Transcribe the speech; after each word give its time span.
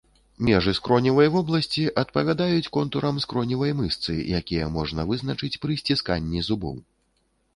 Межы 0.47 0.71
скроневай 0.77 1.27
вобласці 1.33 1.83
адпавядаюць 2.03 2.71
контурам 2.77 3.19
скроневай 3.27 3.75
мышцы, 3.81 4.17
якія 4.39 4.69
можна 4.77 5.01
вызначыць 5.13 5.59
пры 5.67 5.77
сцісканні 5.83 6.39
зубоў. 6.49 6.75